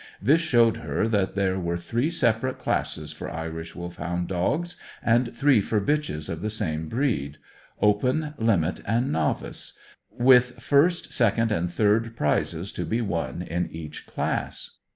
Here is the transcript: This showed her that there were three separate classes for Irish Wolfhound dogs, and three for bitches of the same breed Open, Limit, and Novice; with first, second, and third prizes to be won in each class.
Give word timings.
This 0.19 0.41
showed 0.41 0.77
her 0.77 1.07
that 1.09 1.35
there 1.35 1.59
were 1.59 1.77
three 1.77 2.09
separate 2.09 2.57
classes 2.57 3.11
for 3.11 3.29
Irish 3.29 3.75
Wolfhound 3.75 4.29
dogs, 4.29 4.75
and 5.03 5.31
three 5.37 5.61
for 5.61 5.79
bitches 5.79 6.27
of 6.27 6.41
the 6.41 6.49
same 6.49 6.89
breed 6.89 7.37
Open, 7.83 8.33
Limit, 8.39 8.81
and 8.87 9.11
Novice; 9.11 9.73
with 10.09 10.59
first, 10.59 11.13
second, 11.13 11.51
and 11.51 11.71
third 11.71 12.15
prizes 12.15 12.71
to 12.71 12.83
be 12.83 12.99
won 12.99 13.43
in 13.43 13.67
each 13.69 14.07
class. 14.07 14.77